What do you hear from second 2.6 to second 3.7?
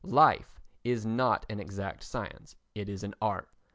it is an art.